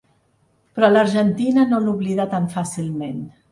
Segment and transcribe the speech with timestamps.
[0.77, 3.25] Però l’Argentina no l’oblida tan fàcilment.